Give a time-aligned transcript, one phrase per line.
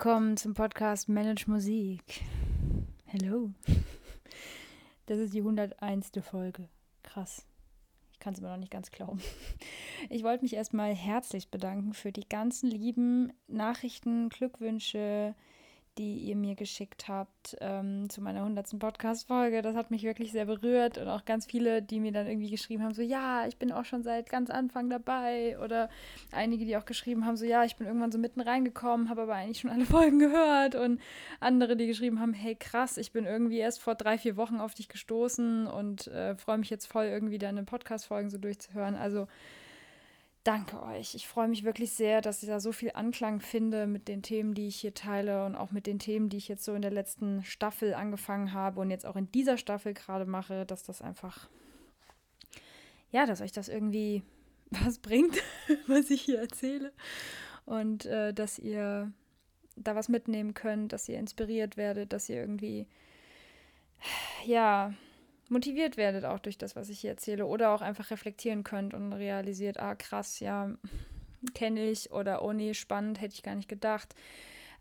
[0.00, 2.20] Willkommen zum Podcast Manage Musik.
[3.06, 3.50] Hello.
[5.06, 6.12] Das ist die 101.
[6.20, 6.68] Folge.
[7.02, 7.44] Krass.
[8.12, 9.20] Ich kann es mir noch nicht ganz glauben.
[10.08, 15.34] Ich wollte mich erstmal herzlich bedanken für die ganzen lieben Nachrichten, Glückwünsche,
[15.98, 18.78] die ihr mir geschickt habt ähm, zu meiner 100.
[18.78, 19.62] Podcast-Folge.
[19.62, 22.84] Das hat mich wirklich sehr berührt und auch ganz viele, die mir dann irgendwie geschrieben
[22.84, 25.90] haben, so ja, ich bin auch schon seit ganz Anfang dabei oder
[26.30, 29.34] einige, die auch geschrieben haben, so ja, ich bin irgendwann so mitten reingekommen, habe aber
[29.34, 31.00] eigentlich schon alle Folgen gehört und
[31.40, 34.74] andere, die geschrieben haben, hey krass, ich bin irgendwie erst vor drei, vier Wochen auf
[34.74, 38.94] dich gestoßen und äh, freue mich jetzt voll irgendwie deine Podcast-Folgen so durchzuhören.
[38.94, 39.26] Also
[40.48, 41.14] danke euch.
[41.14, 44.54] Ich freue mich wirklich sehr, dass ich da so viel Anklang finde mit den Themen,
[44.54, 46.90] die ich hier teile und auch mit den Themen, die ich jetzt so in der
[46.90, 51.50] letzten Staffel angefangen habe und jetzt auch in dieser Staffel gerade mache, dass das einfach,
[53.10, 54.22] ja, dass euch das irgendwie
[54.70, 55.36] was bringt,
[55.86, 56.94] was ich hier erzähle
[57.66, 59.12] und äh, dass ihr
[59.76, 62.86] da was mitnehmen könnt, dass ihr inspiriert werdet, dass ihr irgendwie,
[64.46, 64.94] ja,
[65.48, 69.12] motiviert werdet auch durch das, was ich hier erzähle oder auch einfach reflektieren könnt und
[69.12, 70.70] realisiert, ah krass, ja,
[71.54, 74.14] kenne ich oder oh nee, spannend, hätte ich gar nicht gedacht.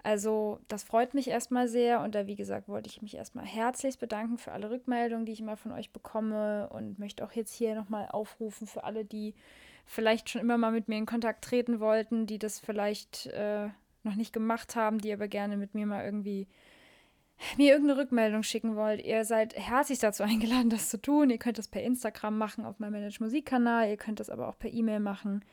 [0.03, 3.99] Also das freut mich erstmal sehr und da, wie gesagt, wollte ich mich erstmal herzlichst
[3.99, 7.75] bedanken für alle Rückmeldungen, die ich immer von euch bekomme und möchte auch jetzt hier
[7.75, 9.33] nochmal aufrufen für alle, die
[9.85, 13.69] vielleicht schon immer mal mit mir in Kontakt treten wollten, die das vielleicht äh,
[14.03, 16.47] noch nicht gemacht haben, die aber gerne mit mir mal irgendwie
[17.57, 21.29] mir irgendeine Rückmeldung schicken wollt, ihr seid herzlich dazu eingeladen, das zu tun.
[21.29, 23.89] Ihr könnt das per Instagram machen auf meinem Manage Musik Kanal.
[23.89, 25.43] Ihr könnt das aber auch per E-Mail machen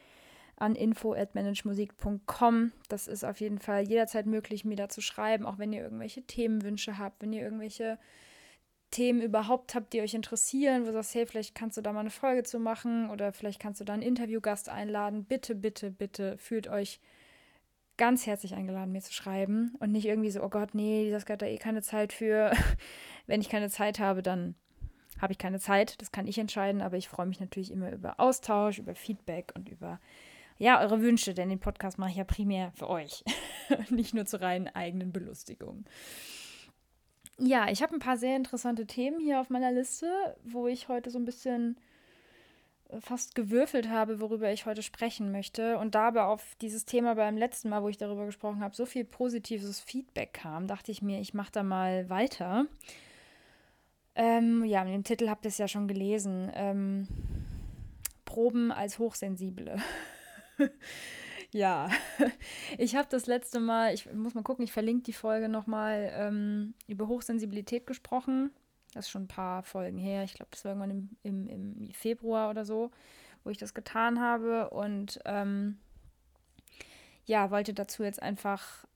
[0.56, 2.72] an info at managemusik.com.
[2.88, 6.22] Das ist auf jeden Fall jederzeit möglich, mir da zu schreiben, auch wenn ihr irgendwelche
[6.22, 7.98] Themenwünsche habt, wenn ihr irgendwelche
[8.90, 12.00] Themen überhaupt habt, die euch interessieren, wo du sagst, hey, vielleicht kannst du da mal
[12.00, 15.24] eine Folge zu machen oder vielleicht kannst du da einen Interviewgast einladen.
[15.24, 17.00] Bitte, bitte, bitte fühlt euch
[17.96, 21.42] ganz herzlich eingeladen, mir zu schreiben und nicht irgendwie so, oh Gott, nee, das hat
[21.42, 22.52] da eh keine Zeit für.
[23.26, 24.54] Wenn ich keine Zeit habe, dann
[25.20, 26.00] habe ich keine Zeit.
[26.00, 29.68] Das kann ich entscheiden, aber ich freue mich natürlich immer über Austausch, über Feedback und
[29.68, 30.00] über
[30.56, 33.24] ja, eure Wünsche, denn den Podcast mache ich ja primär für euch,
[33.90, 35.84] nicht nur zur reinen eigenen Belustigung.
[37.38, 41.10] Ja, ich habe ein paar sehr interessante Themen hier auf meiner Liste, wo ich heute
[41.10, 41.76] so ein bisschen
[43.00, 45.78] fast gewürfelt habe, worüber ich heute sprechen möchte.
[45.78, 48.86] Und da aber auf dieses Thema beim letzten Mal, wo ich darüber gesprochen habe, so
[48.86, 52.66] viel positives Feedback kam, dachte ich mir, ich mache da mal weiter.
[54.14, 56.50] Ähm, ja, mit dem Titel habt ihr es ja schon gelesen.
[56.54, 57.08] Ähm,
[58.24, 59.76] Proben als Hochsensible.
[61.50, 61.88] ja,
[62.78, 66.74] ich habe das letzte Mal, ich muss mal gucken, ich verlinke die Folge nochmal, ähm,
[66.86, 68.50] über Hochsensibilität gesprochen.
[68.94, 70.24] Das ist schon ein paar Folgen her.
[70.24, 70.90] Ich glaube, das war irgendwann
[71.22, 72.90] im, im, im, Februar oder so,
[73.42, 74.70] wo ich das getan habe.
[74.70, 75.78] Und ähm,
[77.26, 78.86] ja, wollte dazu jetzt einfach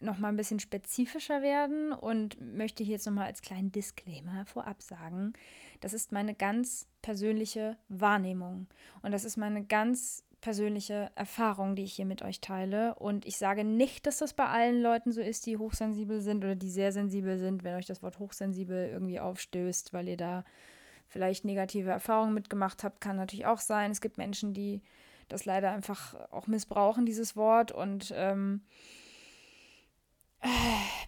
[0.00, 4.46] noch mal ein bisschen spezifischer werden und möchte hier jetzt noch mal als kleinen Disclaimer
[4.46, 5.32] vorab sagen,
[5.80, 8.68] das ist meine ganz persönliche Wahrnehmung
[9.02, 12.94] und das ist meine ganz persönliche Erfahrung, die ich hier mit euch teile.
[12.94, 16.54] Und ich sage nicht, dass das bei allen Leuten so ist, die hochsensibel sind oder
[16.54, 20.44] die sehr sensibel sind, wenn euch das Wort hochsensibel irgendwie aufstößt, weil ihr da
[21.08, 23.90] vielleicht negative Erfahrungen mitgemacht habt, kann natürlich auch sein.
[23.90, 24.82] Es gibt Menschen, die
[25.28, 28.62] das leider einfach auch missbrauchen, dieses Wort und ähm,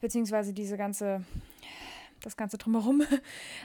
[0.01, 1.25] beziehungsweise diese ganze
[2.23, 3.03] das Ganze drumherum.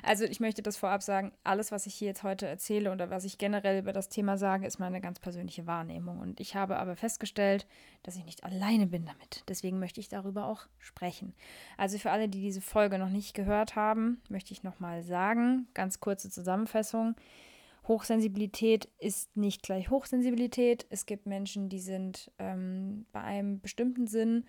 [0.03, 3.23] Also ich möchte das vorab sagen, alles, was ich hier jetzt heute erzähle oder was
[3.23, 6.19] ich generell über das Thema sage, ist meine ganz persönliche Wahrnehmung.
[6.19, 7.66] Und ich habe aber festgestellt,
[8.03, 9.43] dass ich nicht alleine bin damit.
[9.47, 11.33] Deswegen möchte ich darüber auch sprechen.
[11.77, 15.99] Also für alle, die diese Folge noch nicht gehört haben, möchte ich nochmal sagen, ganz
[15.99, 17.16] kurze Zusammenfassung.
[17.87, 20.85] Hochsensibilität ist nicht gleich Hochsensibilität.
[20.89, 24.46] Es gibt Menschen, die sind ähm, bei einem bestimmten Sinn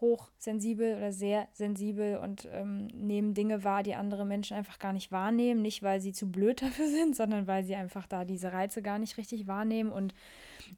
[0.00, 5.10] hochsensibel oder sehr sensibel und ähm, nehmen Dinge wahr, die andere Menschen einfach gar nicht
[5.10, 5.60] wahrnehmen.
[5.60, 8.98] Nicht, weil sie zu blöd dafür sind, sondern weil sie einfach da diese Reize gar
[8.98, 10.14] nicht richtig wahrnehmen und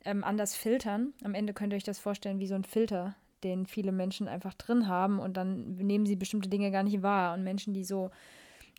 [0.04, 1.12] ähm, anders filtern.
[1.22, 3.14] Am Ende könnt ihr euch das vorstellen wie so ein Filter,
[3.44, 7.34] den viele Menschen einfach drin haben und dann nehmen sie bestimmte Dinge gar nicht wahr.
[7.34, 8.10] Und Menschen, die so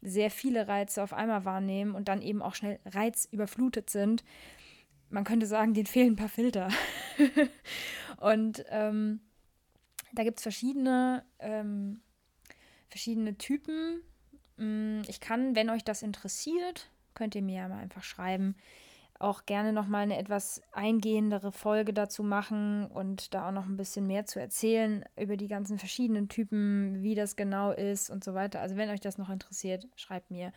[0.01, 4.23] sehr viele Reize auf einmal wahrnehmen und dann eben auch schnell reizüberflutet sind,
[5.11, 6.69] man könnte sagen, denen fehlen ein paar Filter.
[8.17, 9.19] und ähm,
[10.13, 12.01] da gibt es verschiedene, ähm,
[12.89, 14.01] verschiedene Typen.
[14.57, 18.55] Mm, ich kann, wenn euch das interessiert, könnt ihr mir ja mal einfach schreiben,
[19.21, 24.07] auch gerne nochmal eine etwas eingehendere Folge dazu machen und da auch noch ein bisschen
[24.07, 28.61] mehr zu erzählen über die ganzen verschiedenen Typen, wie das genau ist und so weiter.
[28.61, 30.51] Also wenn euch das noch interessiert, schreibt mir.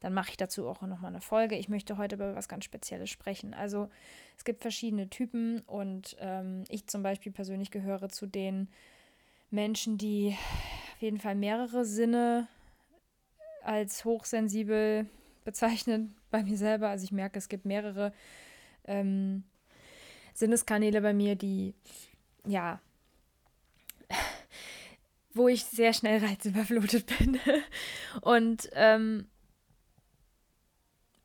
[0.00, 1.56] Dann mache ich dazu auch nochmal eine Folge.
[1.56, 3.54] Ich möchte heute über was ganz Spezielles sprechen.
[3.54, 3.88] Also
[4.36, 8.68] es gibt verschiedene Typen und ähm, ich zum Beispiel persönlich gehöre zu denen,
[9.50, 10.36] Menschen, die
[10.94, 12.48] auf jeden Fall mehrere Sinne
[13.62, 15.06] als hochsensibel
[15.44, 16.88] bezeichnen bei mir selber.
[16.88, 18.12] Also ich merke, es gibt mehrere
[18.84, 19.44] ähm,
[20.34, 21.74] Sinneskanäle bei mir, die
[22.46, 22.80] ja,
[25.34, 27.38] wo ich sehr schnell reizüberflutet bin.
[28.22, 29.26] Und ähm,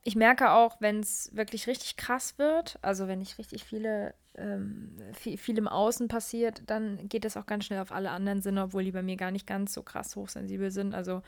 [0.04, 4.90] ich merke auch, wenn es wirklich richtig krass wird, also wenn ich richtig viele, ähm,
[5.12, 8.64] viel, viel im Außen passiert, dann geht es auch ganz schnell auf alle anderen Sinne,
[8.64, 10.94] obwohl die bei mir gar nicht ganz so krass hochsensibel sind.
[10.94, 11.22] Also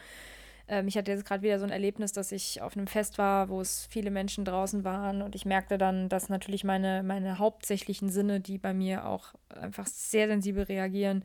[0.69, 3.49] ähm, ich hatte jetzt gerade wieder so ein Erlebnis, dass ich auf einem Fest war,
[3.49, 8.09] wo es viele Menschen draußen waren und ich merkte dann, dass natürlich meine, meine hauptsächlichen
[8.09, 11.25] Sinne, die bei mir auch einfach sehr sensibel reagieren,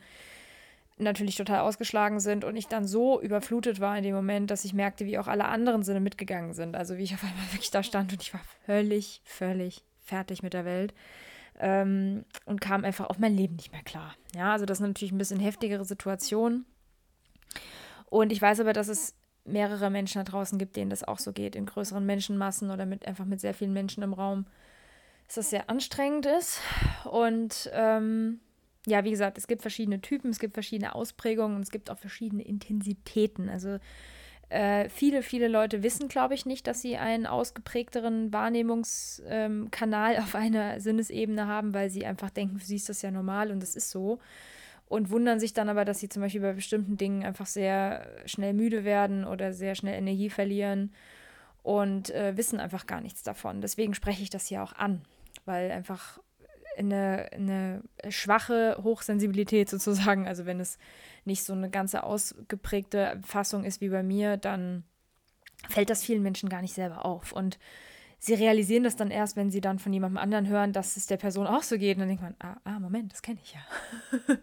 [0.97, 4.73] natürlich total ausgeschlagen sind und ich dann so überflutet war in dem Moment, dass ich
[4.73, 6.75] merkte, wie auch alle anderen Sinne mitgegangen sind.
[6.75, 10.53] Also wie ich auf einmal wirklich da stand und ich war völlig, völlig fertig mit
[10.53, 10.93] der Welt
[11.59, 14.15] ähm, und kam einfach auf mein Leben nicht mehr klar.
[14.35, 16.65] Ja, also das ist natürlich ein bisschen heftigere Situation.
[18.09, 19.15] Und ich weiß aber, dass es
[19.45, 23.07] mehrere Menschen da draußen gibt, denen das auch so geht, in größeren Menschenmassen oder mit
[23.07, 24.45] einfach mit sehr vielen Menschen im Raum,
[25.27, 26.59] dass das sehr anstrengend ist.
[27.05, 28.39] Und ähm,
[28.85, 31.97] ja, wie gesagt, es gibt verschiedene Typen, es gibt verschiedene Ausprägungen und es gibt auch
[31.97, 33.49] verschiedene Intensitäten.
[33.49, 33.79] Also
[34.49, 40.33] äh, viele, viele Leute wissen, glaube ich, nicht, dass sie einen ausgeprägteren Wahrnehmungskanal ähm, auf
[40.33, 43.75] einer Sinnesebene haben, weil sie einfach denken, für sie ist das ja normal und das
[43.75, 44.19] ist so.
[44.87, 48.53] Und wundern sich dann aber, dass sie zum Beispiel bei bestimmten Dingen einfach sehr schnell
[48.53, 50.91] müde werden oder sehr schnell Energie verlieren
[51.61, 53.61] und äh, wissen einfach gar nichts davon.
[53.61, 55.03] Deswegen spreche ich das hier auch an,
[55.45, 56.19] weil einfach
[56.75, 60.79] eine, eine schwache Hochsensibilität sozusagen, also wenn es
[61.29, 64.83] nicht so eine ganze ausgeprägte Fassung ist wie bei mir, dann
[65.69, 67.31] fällt das vielen Menschen gar nicht selber auf.
[67.31, 67.57] Und
[68.19, 71.17] sie realisieren das dann erst, wenn sie dann von jemandem anderen hören, dass es der
[71.17, 71.95] Person auch so geht.
[71.95, 73.61] Und dann denkt man, ah, ah Moment, das kenne ich ja.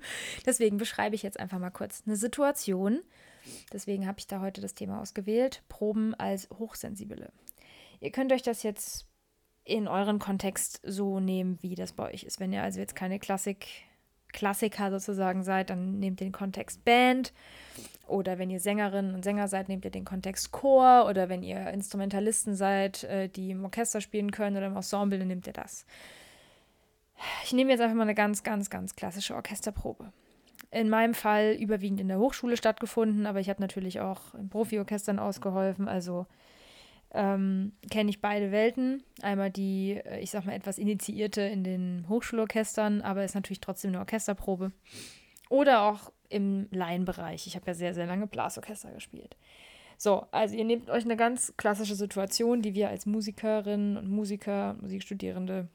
[0.46, 3.00] Deswegen beschreibe ich jetzt einfach mal kurz eine Situation.
[3.72, 5.62] Deswegen habe ich da heute das Thema ausgewählt.
[5.68, 7.30] Proben als Hochsensible.
[8.00, 9.06] Ihr könnt euch das jetzt
[9.64, 12.40] in euren Kontext so nehmen, wie das bei euch ist.
[12.40, 13.66] Wenn ihr also jetzt keine Klassik,
[14.32, 17.32] Klassiker sozusagen seid, dann nehmt den Kontext Band.
[18.06, 21.06] Oder wenn ihr Sängerinnen und Sänger seid, nehmt ihr den Kontext Chor.
[21.08, 25.28] Oder wenn ihr Instrumentalisten seid, äh, die im Orchester spielen können oder im Ensemble, dann
[25.28, 25.86] nehmt ihr das.
[27.44, 30.12] Ich nehme jetzt einfach mal eine ganz, ganz, ganz klassische Orchesterprobe.
[30.70, 35.18] In meinem Fall überwiegend in der Hochschule stattgefunden, aber ich habe natürlich auch in Profiorchestern
[35.18, 35.88] ausgeholfen.
[35.88, 36.26] Also
[37.16, 39.02] ähm, kenne ich beide Welten.
[39.22, 43.90] Einmal die, äh, ich sag mal, etwas initiierte in den Hochschulorchestern, aber ist natürlich trotzdem
[43.90, 44.72] eine Orchesterprobe.
[45.48, 47.46] Oder auch im Laienbereich.
[47.46, 49.36] Ich habe ja sehr, sehr lange Blasorchester gespielt.
[49.96, 54.74] So, also ihr nehmt euch eine ganz klassische Situation, die wir als Musikerinnen und Musiker,
[54.74, 55.68] Musikstudierende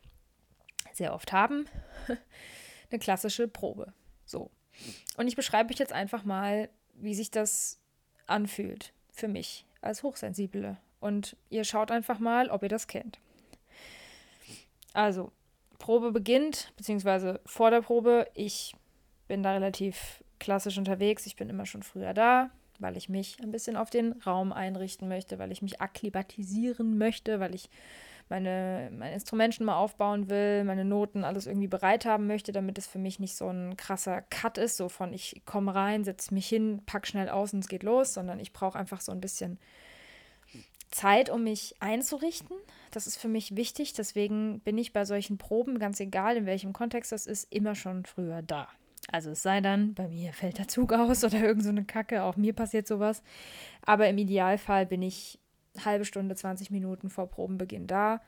[0.94, 1.66] sehr oft haben.
[2.92, 3.94] eine klassische Probe.
[4.26, 4.52] So.
[5.18, 7.80] Und ich beschreibe euch jetzt einfach mal, wie sich das
[8.28, 13.19] anfühlt für mich als Hochsensible und ihr schaut einfach mal, ob ihr das kennt.
[14.94, 15.31] Also,
[15.80, 18.27] Probe beginnt, beziehungsweise vor der Probe.
[18.36, 18.75] Ich
[19.27, 21.26] bin da relativ klassisch unterwegs.
[21.26, 25.07] Ich bin immer schon früher da, weil ich mich ein bisschen auf den Raum einrichten
[25.07, 27.69] möchte, weil ich mich akklimatisieren möchte, weil ich
[28.30, 32.78] meine, mein Instrument schon mal aufbauen will, meine Noten, alles irgendwie bereit haben möchte, damit
[32.78, 36.33] es für mich nicht so ein krasser Cut ist, so von ich komme rein, setze
[36.33, 39.19] mich hin, pack schnell aus und es geht los, sondern ich brauche einfach so ein
[39.21, 39.59] bisschen
[40.92, 42.56] Zeit, um mich einzurichten.
[42.92, 43.94] Das ist für mich wichtig.
[43.94, 48.06] Deswegen bin ich bei solchen Proben, ganz egal in welchem Kontext das ist, immer schon
[48.06, 48.68] früher da.
[49.12, 52.36] Also es sei dann, bei mir fällt der Zug aus oder irgend so Kacke, auch
[52.36, 53.24] mir passiert sowas.
[53.86, 55.40] Aber im Idealfall bin ich
[55.83, 58.21] halbe Stunde, 20 Minuten vor Probenbeginn da.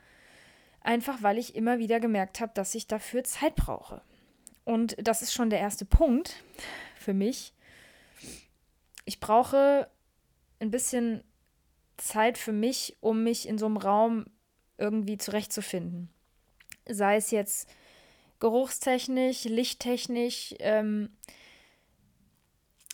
[0.80, 4.02] Einfach weil ich immer wieder gemerkt habe, dass ich dafür Zeit brauche.
[4.64, 6.42] Und das ist schon der erste Punkt
[6.96, 7.52] für mich.
[9.04, 9.88] Ich brauche
[10.60, 11.22] ein bisschen
[11.96, 14.26] Zeit für mich, um mich in so einem Raum
[14.78, 16.08] irgendwie zurechtzufinden.
[16.86, 17.68] Sei es jetzt
[18.40, 21.10] geruchstechnisch, lichttechnisch, ähm,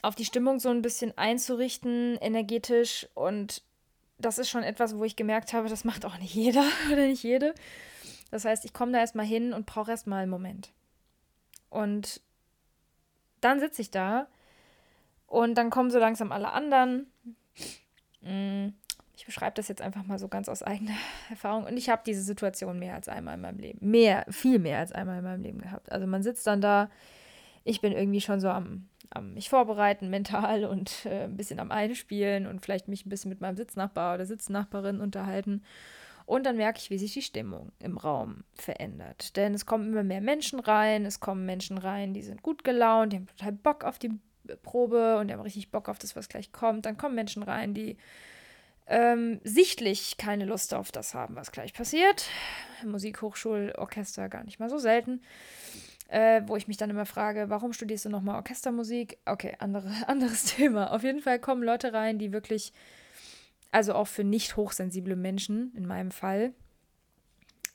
[0.03, 3.09] auf die Stimmung so ein bisschen einzurichten, energetisch.
[3.15, 3.63] Und
[4.19, 7.23] das ist schon etwas, wo ich gemerkt habe, das macht auch nicht jeder oder nicht
[7.23, 7.55] jede.
[8.31, 10.71] Das heißt, ich komme da erstmal hin und brauche erstmal einen Moment.
[11.69, 12.21] Und
[13.41, 14.29] dann sitze ich da
[15.27, 17.11] und dann kommen so langsam alle anderen.
[19.21, 20.97] Ich beschreibe das jetzt einfach mal so ganz aus eigener
[21.31, 21.65] Erfahrung.
[21.65, 23.91] Und ich habe diese Situation mehr als einmal in meinem Leben.
[23.91, 25.93] Mehr, viel mehr als einmal in meinem Leben gehabt.
[25.93, 26.89] Also man sitzt dann da,
[27.63, 31.71] ich bin irgendwie schon so am, am mich vorbereiten mental und äh, ein bisschen am
[31.71, 35.65] Einspielen und vielleicht mich ein bisschen mit meinem Sitznachbar oder Sitznachbarin unterhalten.
[36.25, 39.37] Und dann merke ich, wie sich die Stimmung im Raum verändert.
[39.37, 43.13] Denn es kommen immer mehr Menschen rein, es kommen Menschen rein, die sind gut gelaunt,
[43.13, 44.13] die haben total Bock auf die
[44.63, 46.87] Probe und die haben richtig Bock auf das, was gleich kommt.
[46.87, 47.99] Dann kommen Menschen rein, die
[48.91, 52.27] ähm, sichtlich keine Lust auf das haben, was gleich passiert.
[52.85, 55.23] Musikhochschulorchester gar nicht mal so selten.
[56.09, 59.19] Äh, wo ich mich dann immer frage, warum studierst du nochmal Orchestermusik?
[59.27, 60.93] Okay, andere, anderes Thema.
[60.93, 62.73] Auf jeden Fall kommen Leute rein, die wirklich,
[63.71, 66.53] also auch für nicht hochsensible Menschen in meinem Fall,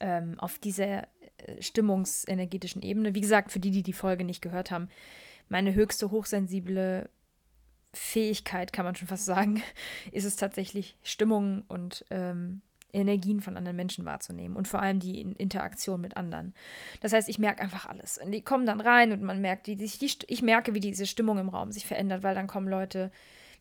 [0.01, 1.03] ähm, auf dieser
[1.37, 4.89] äh, stimmungsenergetischen Ebene, wie gesagt, für die, die die Folge nicht gehört haben,
[5.47, 7.09] meine höchste hochsensible
[7.95, 9.61] Fähigkeit, kann man schon fast sagen,
[10.11, 12.61] ist es tatsächlich, Stimmungen und ähm,
[12.93, 16.53] Energien von anderen Menschen wahrzunehmen und vor allem die Interaktion mit anderen.
[17.01, 18.17] Das heißt, ich merke einfach alles.
[18.17, 21.05] Und die kommen dann rein und man merkt, wie sich die, ich merke, wie diese
[21.05, 23.11] Stimmung im Raum sich verändert, weil dann kommen Leute,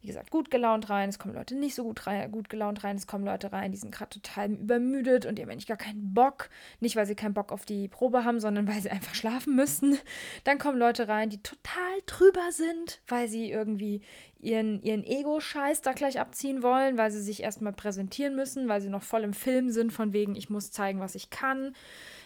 [0.05, 2.97] wie gesagt, gut gelaunt rein, es kommen Leute nicht so gut, rein, gut gelaunt rein,
[2.97, 6.13] es kommen Leute rein, die sind gerade total übermüdet und die haben eigentlich gar keinen
[6.13, 6.51] Bock.
[6.81, 9.97] Nicht, weil sie keinen Bock auf die Probe haben, sondern weil sie einfach schlafen müssen.
[10.45, 14.03] Dann kommen Leute rein, die total drüber sind, weil sie irgendwie
[14.41, 18.91] ihren, ihren Ego-Scheiß da gleich abziehen wollen, weil sie sich erstmal präsentieren müssen, weil sie
[18.91, 21.75] noch voll im Film sind, von wegen, ich muss zeigen, was ich kann.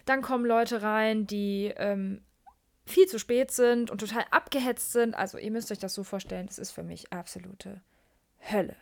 [0.04, 2.23] Dann kommen Leute rein, die ähm,
[2.88, 5.14] viel zu spät sind und total abgehetzt sind.
[5.14, 7.80] Also ihr müsst euch das so vorstellen, das ist für mich absolute
[8.50, 8.76] Hölle.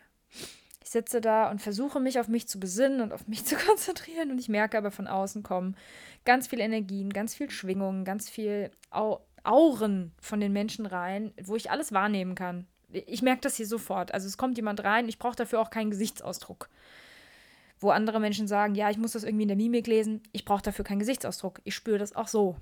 [0.83, 4.31] Ich sitze da und versuche mich auf mich zu besinnen und auf mich zu konzentrieren
[4.31, 5.75] und ich merke aber von außen kommen
[6.25, 11.55] ganz viel Energien, ganz viel Schwingungen, ganz viel Au Auren von den Menschen rein, wo
[11.55, 12.67] ich alles wahrnehmen kann.
[12.91, 14.13] Ich merke das hier sofort.
[14.13, 16.69] Also es kommt jemand rein, ich brauche dafür auch keinen Gesichtsausdruck.
[17.79, 20.63] Wo andere Menschen sagen, ja, ich muss das irgendwie in der Mimik lesen, ich brauche
[20.63, 21.61] dafür keinen Gesichtsausdruck.
[21.63, 22.57] Ich spüre das auch so.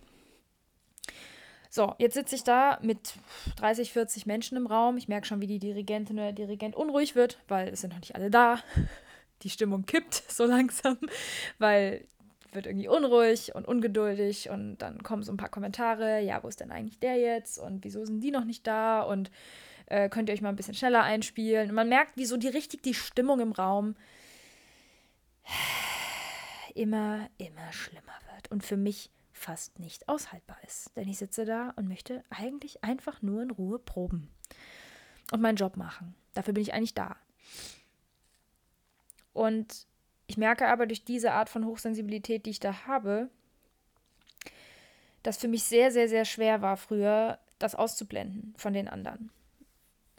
[1.69, 3.13] So, jetzt sitze ich da mit
[3.57, 4.97] 30, 40 Menschen im Raum.
[4.97, 7.99] Ich merke schon, wie die Dirigentin oder der Dirigent unruhig wird, weil es sind noch
[7.99, 8.59] nicht alle da.
[9.41, 10.97] Die Stimmung kippt so langsam,
[11.59, 12.07] weil
[12.55, 16.21] wird irgendwie unruhig und ungeduldig und dann kommen so ein paar Kommentare.
[16.21, 17.59] Ja, wo ist denn eigentlich der jetzt?
[17.59, 19.01] Und wieso sind die noch nicht da?
[19.01, 19.29] Und
[19.87, 21.69] äh, könnt ihr euch mal ein bisschen schneller einspielen?
[21.69, 23.95] Und man merkt, wie so die richtig die Stimmung im Raum
[26.73, 28.49] immer, immer schlimmer wird.
[28.51, 29.11] Und für mich
[29.45, 30.95] fast nicht aushaltbar ist.
[30.95, 34.29] Denn ich sitze da und möchte eigentlich einfach nur in Ruhe proben
[35.31, 36.15] und meinen Job machen.
[36.33, 37.15] Dafür bin ich eigentlich da.
[39.33, 39.85] Und
[40.25, 43.29] ich merke aber durch diese Art von Hochsensibilität, die ich da habe,
[45.21, 49.29] dass für mich sehr, sehr, sehr schwer war früher, das auszublenden von den anderen.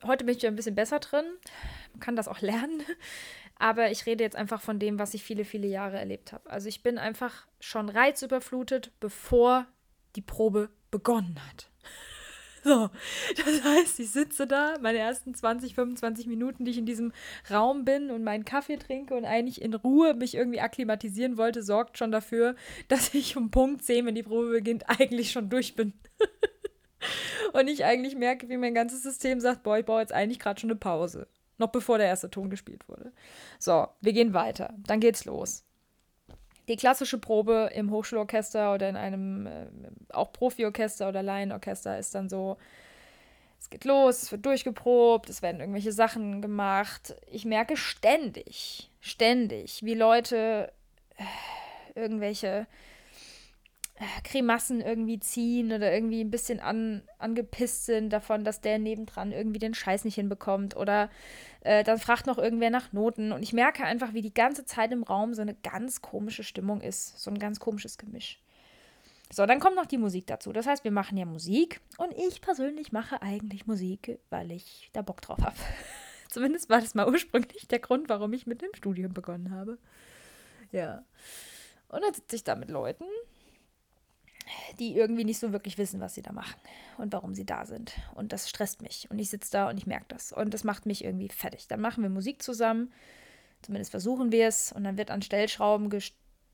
[0.05, 1.25] Heute bin ich ja ein bisschen besser drin,
[1.93, 2.83] man kann das auch lernen,
[3.59, 6.49] aber ich rede jetzt einfach von dem, was ich viele, viele Jahre erlebt habe.
[6.51, 9.67] Also ich bin einfach schon reizüberflutet, bevor
[10.15, 11.71] die Probe begonnen hat.
[12.65, 12.91] So,
[13.37, 17.13] das heißt, ich sitze da, meine ersten 20, 25 Minuten, die ich in diesem
[17.49, 21.97] Raum bin und meinen Kaffee trinke und eigentlich in Ruhe mich irgendwie akklimatisieren wollte, sorgt
[21.97, 22.57] schon dafür,
[22.89, 25.93] dass ich um Punkt 10, wenn die Probe beginnt, eigentlich schon durch bin.
[27.53, 30.59] und ich eigentlich merke, wie mein ganzes System sagt, boah, ich brauche jetzt eigentlich gerade
[30.59, 31.29] schon eine Pause.
[31.59, 33.13] Noch bevor der erste Ton gespielt wurde.
[33.59, 34.75] So, wir gehen weiter.
[34.87, 35.65] Dann geht's los.
[36.69, 39.67] Die klassische Probe im Hochschulorchester oder in einem äh,
[40.11, 42.57] auch Profiorchester oder Laienorchester ist dann so,
[43.59, 47.15] es geht los, es wird durchgeprobt, es werden irgendwelche Sachen gemacht.
[47.31, 50.73] Ich merke ständig, ständig, wie Leute
[51.17, 52.67] äh, irgendwelche
[54.25, 59.59] Kremassen irgendwie ziehen oder irgendwie ein bisschen an, angepisst sind davon, dass der nebendran irgendwie
[59.59, 61.09] den Scheiß nicht hinbekommt oder
[61.61, 64.93] äh, dann fragt noch irgendwer nach Noten und ich merke einfach, wie die ganze Zeit
[64.93, 68.43] im Raum so eine ganz komische Stimmung ist, so ein ganz komisches Gemisch.
[69.33, 70.53] So, dann kommt noch die Musik dazu.
[70.53, 75.03] Das heißt, wir machen ja Musik und ich persönlich mache eigentlich Musik, weil ich da
[75.03, 75.57] Bock drauf habe.
[76.31, 79.79] Zumindest war das mal ursprünglich der Grund, warum ich mit dem Studium begonnen habe.
[80.71, 81.05] Ja.
[81.89, 83.05] Und dann sitze ich da mit Leuten
[84.79, 86.57] die irgendwie nicht so wirklich wissen, was sie da machen
[86.99, 87.93] und warum sie da sind.
[88.15, 89.09] Und das stresst mich.
[89.11, 90.33] Und ich sitze da und ich merke das.
[90.33, 91.69] Und das macht mich irgendwie fertig.
[91.69, 92.93] Dann machen wir Musik zusammen.
[93.63, 94.73] Zumindest versuchen wir es.
[94.73, 95.91] Und dann wird an Stellschrauben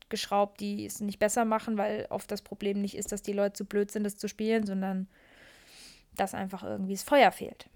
[0.09, 3.53] geschraubt, die es nicht besser machen, weil oft das Problem nicht ist, dass die Leute
[3.53, 5.07] zu blöd sind, das zu spielen, sondern
[6.15, 7.69] dass einfach irgendwie das Feuer fehlt.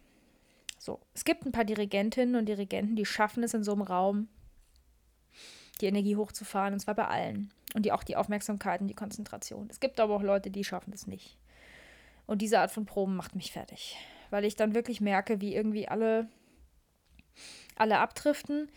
[0.80, 4.28] So, es gibt ein paar Dirigentinnen und Dirigenten, die schaffen es in so einem Raum,
[5.82, 7.52] die Energie hochzufahren, und zwar bei allen.
[7.74, 9.68] Und die auch die Aufmerksamkeit und die Konzentration.
[9.70, 11.38] Es gibt aber auch Leute, die schaffen das nicht.
[12.26, 13.98] Und diese Art von Proben macht mich fertig.
[14.30, 16.28] Weil ich dann wirklich merke, wie irgendwie alle,
[17.76, 18.70] alle abdriften.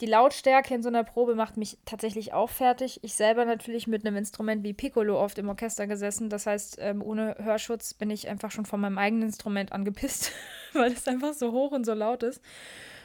[0.00, 3.00] Die Lautstärke in so einer Probe macht mich tatsächlich auch fertig.
[3.02, 6.30] Ich selber natürlich mit einem Instrument wie Piccolo oft im Orchester gesessen.
[6.30, 10.32] Das heißt, ähm, ohne Hörschutz bin ich einfach schon von meinem eigenen Instrument angepisst,
[10.72, 12.40] weil es einfach so hoch und so laut ist.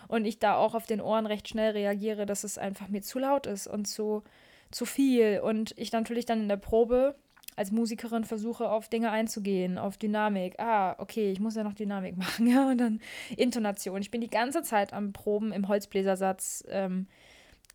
[0.08, 3.20] und ich da auch auf den Ohren recht schnell reagiere, dass es einfach mir zu
[3.20, 4.24] laut ist und zu,
[4.72, 5.42] zu viel.
[5.44, 7.16] Und ich natürlich dann in der Probe
[7.56, 10.60] als Musikerin versuche, auf Dinge einzugehen, auf Dynamik.
[10.60, 13.00] Ah, okay, ich muss ja noch Dynamik machen, ja, und dann
[13.38, 14.02] Intonation.
[14.02, 17.08] Ich bin die ganze Zeit am Proben im Holzbläsersatz, ähm,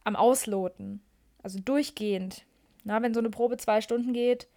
[0.05, 1.03] am Ausloten.
[1.43, 2.45] Also durchgehend.
[2.85, 4.49] Na, wenn so eine Probe zwei Stunden geht,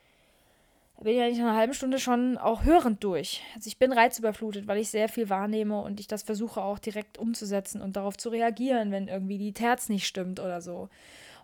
[1.02, 3.42] bin ich eigentlich nach einer halben Stunde schon auch hörend durch.
[3.56, 7.18] Also ich bin reizüberflutet, weil ich sehr viel wahrnehme und ich das versuche auch direkt
[7.18, 10.90] umzusetzen und darauf zu reagieren, wenn irgendwie die Terz nicht stimmt oder so.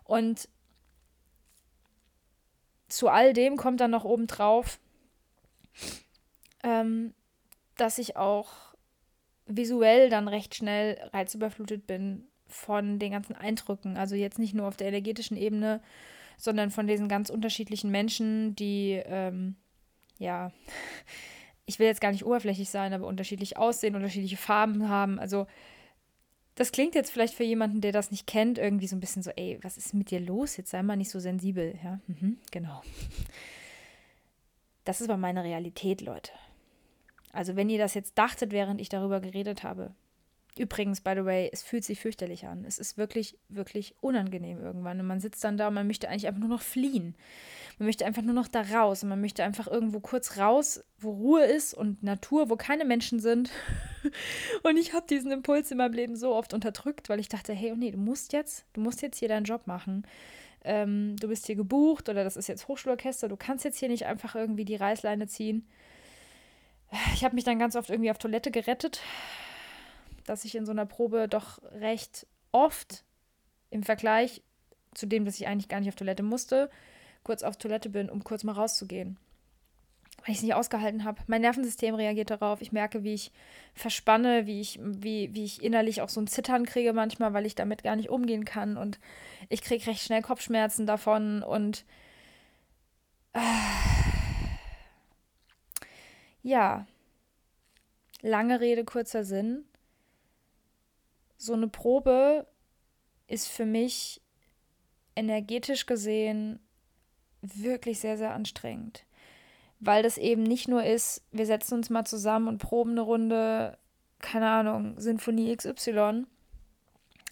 [0.04, 0.48] Und
[2.90, 4.78] zu all dem kommt dann noch obendrauf,
[6.62, 7.14] ähm,
[7.76, 8.74] dass ich auch
[9.46, 13.96] visuell dann recht schnell reizüberflutet bin von den ganzen Eindrücken.
[13.96, 15.80] Also jetzt nicht nur auf der energetischen Ebene,
[16.36, 19.56] sondern von diesen ganz unterschiedlichen Menschen, die, ähm,
[20.18, 20.52] ja,
[21.66, 25.18] ich will jetzt gar nicht oberflächlich sein, aber unterschiedlich aussehen, unterschiedliche Farben haben.
[25.18, 25.46] Also
[26.60, 29.30] das klingt jetzt vielleicht für jemanden, der das nicht kennt, irgendwie so ein bisschen so,
[29.30, 30.58] ey, was ist mit dir los?
[30.58, 31.74] Jetzt sei mal nicht so sensibel.
[31.82, 32.82] Ja, mhm, genau.
[34.84, 36.32] Das ist aber meine Realität, Leute.
[37.32, 39.94] Also wenn ihr das jetzt dachtet, während ich darüber geredet habe.
[40.58, 42.64] Übrigens, by the way, es fühlt sich fürchterlich an.
[42.64, 44.98] Es ist wirklich, wirklich unangenehm irgendwann.
[44.98, 47.14] Und man sitzt dann da und man möchte eigentlich einfach nur noch fliehen.
[47.78, 51.12] Man möchte einfach nur noch da raus und man möchte einfach irgendwo kurz raus, wo
[51.12, 53.50] Ruhe ist und Natur, wo keine Menschen sind.
[54.64, 57.72] und ich habe diesen Impuls in meinem Leben so oft unterdrückt, weil ich dachte, hey,
[57.72, 60.04] oh nee, du musst jetzt, du musst jetzt hier deinen Job machen.
[60.62, 64.04] Ähm, du bist hier gebucht oder das ist jetzt Hochschulorchester, du kannst jetzt hier nicht
[64.04, 65.66] einfach irgendwie die Reißleine ziehen.
[67.14, 69.00] Ich habe mich dann ganz oft irgendwie auf Toilette gerettet,
[70.30, 73.04] dass ich in so einer Probe doch recht oft
[73.70, 74.42] im Vergleich
[74.94, 76.70] zu dem, dass ich eigentlich gar nicht auf Toilette musste,
[77.24, 79.18] kurz auf Toilette bin, um kurz mal rauszugehen.
[80.18, 81.22] Weil ich es nicht ausgehalten habe.
[81.26, 82.60] Mein Nervensystem reagiert darauf.
[82.60, 83.32] Ich merke, wie ich
[83.74, 87.54] verspanne, wie ich, wie, wie ich innerlich auch so ein Zittern kriege manchmal, weil ich
[87.54, 88.76] damit gar nicht umgehen kann.
[88.76, 89.00] Und
[89.48, 91.42] ich kriege recht schnell Kopfschmerzen davon.
[91.42, 91.84] Und
[93.32, 93.40] äh,
[96.42, 96.86] ja,
[98.20, 99.64] lange Rede, kurzer Sinn.
[101.40, 102.46] So eine Probe
[103.26, 104.20] ist für mich
[105.16, 106.60] energetisch gesehen
[107.40, 109.06] wirklich sehr, sehr anstrengend.
[109.78, 113.78] Weil das eben nicht nur ist, wir setzen uns mal zusammen und proben eine Runde,
[114.18, 116.26] keine Ahnung, Sinfonie XY,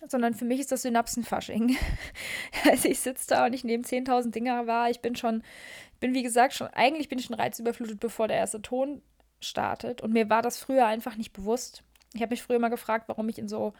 [0.06, 1.76] sondern für mich ist das Synapsenfasching.
[2.64, 4.88] also ich sitze da und ich nehme 10.000 Dinge wahr.
[4.88, 5.42] Ich bin schon,
[6.00, 9.02] bin wie gesagt schon, eigentlich bin ich schon reizüberflutet, bevor der erste Ton
[9.40, 10.00] startet.
[10.00, 11.84] Und mir war das früher einfach nicht bewusst.
[12.14, 13.72] Ich habe mich früher mal gefragt, warum ich in so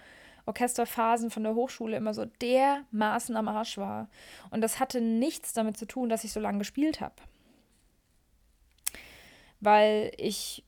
[0.46, 4.08] Orchesterphasen von der Hochschule immer so dermaßen am Arsch war.
[4.50, 7.14] Und das hatte nichts damit zu tun, dass ich so lange gespielt habe.
[9.60, 10.64] Weil ich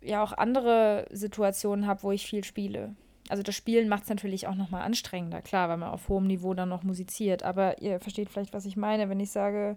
[0.00, 2.94] ja auch andere Situationen habe, wo ich viel spiele.
[3.28, 6.52] Also das Spielen macht es natürlich auch nochmal anstrengender, klar, weil man auf hohem Niveau
[6.54, 7.44] dann noch musiziert.
[7.44, 9.76] Aber ihr versteht vielleicht, was ich meine, wenn ich sage,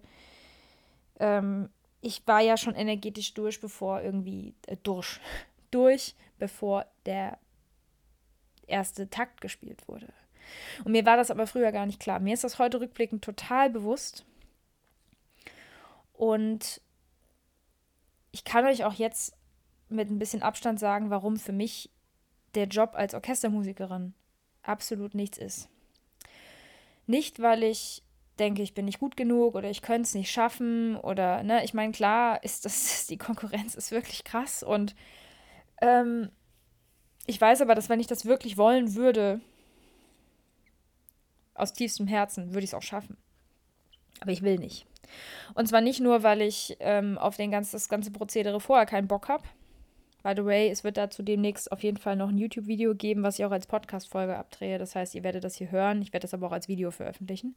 [1.20, 1.70] ähm,
[2.02, 5.20] ich war ja schon energetisch durch, bevor irgendwie, äh, durch,
[5.72, 7.38] durch, bevor der
[8.68, 10.10] erste Takt gespielt wurde.
[10.84, 12.20] Und mir war das aber früher gar nicht klar.
[12.20, 14.26] Mir ist das heute rückblickend total bewusst.
[16.12, 16.82] Und
[18.34, 19.38] ich kann euch auch jetzt
[19.88, 21.90] mit ein bisschen Abstand sagen, warum für mich
[22.56, 24.14] der Job als Orchestermusikerin
[24.64, 25.70] absolut nichts ist.
[27.08, 28.04] Nicht, weil ich
[28.38, 31.74] denke, ich bin nicht gut genug oder ich könnte es nicht schaffen oder, ne, ich
[31.74, 34.94] meine, klar ist das, die Konkurrenz ist wirklich krass und
[35.84, 36.30] ähm,
[37.26, 39.42] ich weiß aber, dass wenn ich das wirklich wollen würde,
[41.56, 43.18] aus tiefstem Herzen, würde ich es auch schaffen.
[44.22, 44.88] Aber ich will nicht.
[45.54, 49.08] Und zwar nicht nur, weil ich ähm, auf den ganz, das ganze Prozedere vorher keinen
[49.08, 49.44] Bock habe.
[50.24, 53.38] By the way, es wird dazu demnächst auf jeden Fall noch ein YouTube-Video geben, was
[53.38, 54.80] ich auch als Podcast-Folge abdrehe.
[54.80, 56.02] Das heißt, ihr werdet das hier hören.
[56.02, 57.56] Ich werde das aber auch als Video veröffentlichen,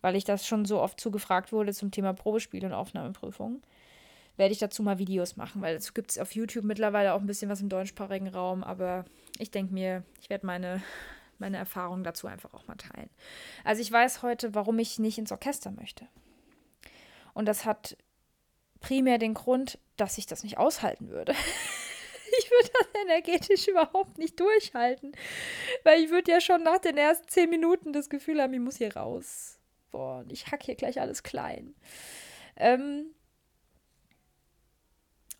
[0.00, 3.60] weil ich das schon so oft zugefragt wurde zum Thema Probespiel und Aufnahmeprüfung
[4.36, 7.26] werde ich dazu mal Videos machen, weil dazu gibt es auf YouTube mittlerweile auch ein
[7.26, 9.04] bisschen was im deutschsprachigen Raum, aber
[9.38, 10.82] ich denke mir, ich werde meine,
[11.38, 13.10] meine Erfahrungen dazu einfach auch mal teilen.
[13.62, 16.06] Also ich weiß heute, warum ich nicht ins Orchester möchte.
[17.32, 17.96] Und das hat
[18.80, 21.32] primär den Grund, dass ich das nicht aushalten würde.
[22.38, 25.12] ich würde das energetisch überhaupt nicht durchhalten.
[25.84, 28.76] Weil ich würde ja schon nach den ersten zehn Minuten das Gefühl haben, ich muss
[28.76, 29.58] hier raus.
[29.90, 31.74] Boah, ich hack hier gleich alles klein.
[32.56, 33.14] Ähm,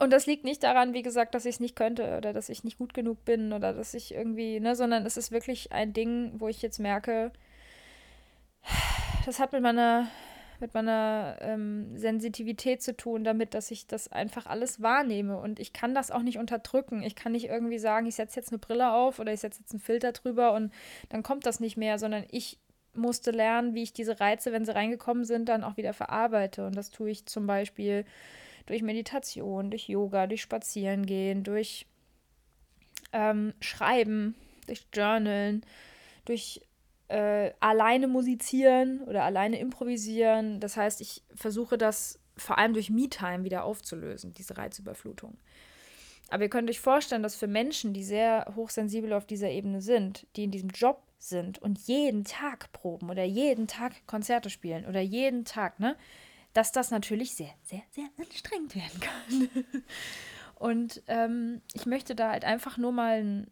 [0.05, 2.63] und das liegt nicht daran, wie gesagt, dass ich es nicht könnte oder dass ich
[2.63, 6.35] nicht gut genug bin oder dass ich irgendwie, ne, sondern es ist wirklich ein Ding,
[6.39, 7.33] wo ich jetzt merke,
[9.27, 10.09] das hat mit meiner
[10.61, 15.37] mit meiner ähm, Sensitivität zu tun, damit, dass ich das einfach alles wahrnehme.
[15.37, 17.03] Und ich kann das auch nicht unterdrücken.
[17.03, 19.73] Ich kann nicht irgendwie sagen, ich setze jetzt eine Brille auf oder ich setze jetzt
[19.73, 20.73] einen Filter drüber und
[21.09, 22.59] dann kommt das nicht mehr, sondern ich
[22.95, 26.67] musste lernen, wie ich diese Reize, wenn sie reingekommen sind, dann auch wieder verarbeite.
[26.67, 28.05] Und das tue ich zum Beispiel
[28.67, 31.87] durch Meditation, durch Yoga, durch Spazierengehen, durch
[33.13, 34.35] ähm, Schreiben,
[34.67, 35.65] durch Journalen,
[36.25, 36.61] durch
[37.09, 40.61] äh, alleine musizieren oder alleine improvisieren.
[40.61, 45.37] Das heißt, ich versuche das vor allem durch Me-Time wieder aufzulösen, diese Reizüberflutung.
[46.31, 50.27] Aber ihr könnt euch vorstellen, dass für Menschen, die sehr hochsensibel auf dieser Ebene sind,
[50.37, 55.01] die in diesem Job sind und jeden Tag proben oder jeden Tag Konzerte spielen oder
[55.01, 55.97] jeden Tag, ne,
[56.55, 59.65] dass das natürlich sehr, sehr, sehr anstrengend werden kann.
[60.55, 63.51] und ähm, ich möchte da halt einfach nur mal einen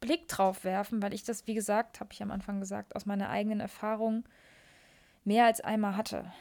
[0.00, 3.28] Blick drauf werfen, weil ich das, wie gesagt, habe ich am Anfang gesagt, aus meiner
[3.28, 4.24] eigenen Erfahrung
[5.24, 6.32] mehr als einmal hatte.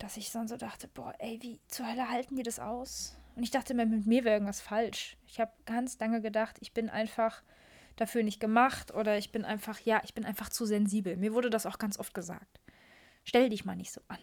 [0.00, 3.16] Dass ich dann so dachte, boah, ey, wie zur Hölle halten die das aus?
[3.36, 5.16] Und ich dachte mir, mit mir wäre irgendwas falsch.
[5.26, 7.42] Ich habe ganz lange gedacht, ich bin einfach
[7.94, 11.16] dafür nicht gemacht oder ich bin einfach, ja, ich bin einfach zu sensibel.
[11.16, 12.60] Mir wurde das auch ganz oft gesagt.
[13.22, 14.18] Stell dich mal nicht so an.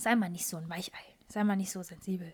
[0.00, 1.04] Sei mal nicht so ein Weichei.
[1.28, 2.32] Sei mal nicht so sensibel.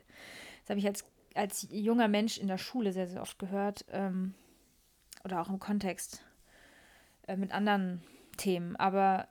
[0.62, 3.84] Das habe ich als, als junger Mensch in der Schule sehr, sehr oft gehört.
[3.90, 4.34] Ähm,
[5.24, 6.24] oder auch im Kontext
[7.26, 8.02] äh, mit anderen
[8.36, 8.76] Themen.
[8.76, 9.28] Aber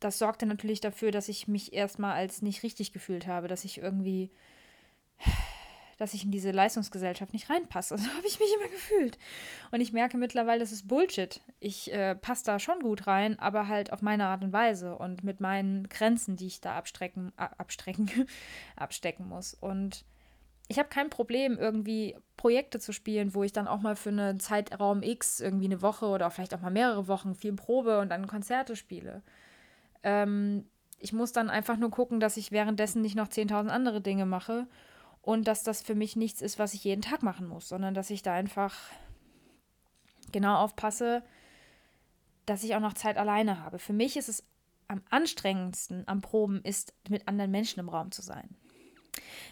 [0.00, 3.78] das sorgte natürlich dafür, dass ich mich erstmal als nicht richtig gefühlt habe, dass ich
[3.78, 4.30] irgendwie,
[5.98, 7.98] dass ich in diese Leistungsgesellschaft nicht reinpasse.
[8.08, 9.18] So habe ich mich immer gefühlt.
[9.70, 11.40] Und ich merke mittlerweile, das ist Bullshit.
[11.60, 15.24] Ich äh, passe da schon gut rein, aber halt auf meine Art und Weise und
[15.24, 18.08] mit meinen Grenzen, die ich da abstrecken, abstrecken,
[18.76, 19.54] abstecken muss.
[19.54, 20.04] Und
[20.68, 24.38] ich habe kein Problem, irgendwie Projekte zu spielen, wo ich dann auch mal für einen
[24.38, 28.26] Zeitraum X, irgendwie eine Woche oder vielleicht auch mal mehrere Wochen viel Probe und dann
[28.26, 29.22] Konzerte spiele.
[30.02, 30.66] Ähm,
[30.98, 34.66] ich muss dann einfach nur gucken, dass ich währenddessen nicht noch 10.000 andere Dinge mache
[35.28, 38.08] und dass das für mich nichts ist, was ich jeden Tag machen muss, sondern dass
[38.08, 38.74] ich da einfach
[40.32, 41.22] genau aufpasse,
[42.46, 43.78] dass ich auch noch Zeit alleine habe.
[43.78, 44.42] Für mich ist es
[44.86, 48.56] am anstrengendsten am Proben ist, mit anderen Menschen im Raum zu sein